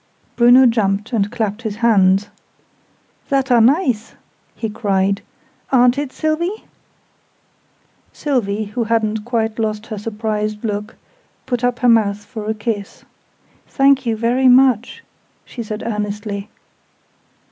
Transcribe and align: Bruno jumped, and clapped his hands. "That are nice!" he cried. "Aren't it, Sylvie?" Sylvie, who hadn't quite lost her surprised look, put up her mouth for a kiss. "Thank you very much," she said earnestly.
Bruno 0.35 0.65
jumped, 0.65 1.13
and 1.13 1.31
clapped 1.31 1.61
his 1.61 1.75
hands. 1.75 2.29
"That 3.29 3.51
are 3.51 3.61
nice!" 3.61 4.15
he 4.55 4.67
cried. 4.67 5.21
"Aren't 5.71 5.99
it, 5.99 6.11
Sylvie?" 6.11 6.65
Sylvie, 8.11 8.63
who 8.65 8.85
hadn't 8.85 9.25
quite 9.25 9.59
lost 9.59 9.85
her 9.85 9.99
surprised 9.99 10.63
look, 10.63 10.95
put 11.45 11.63
up 11.63 11.77
her 11.77 11.87
mouth 11.87 12.25
for 12.25 12.49
a 12.49 12.55
kiss. 12.55 13.05
"Thank 13.67 14.07
you 14.07 14.17
very 14.17 14.47
much," 14.47 15.03
she 15.45 15.61
said 15.61 15.83
earnestly. 15.85 16.49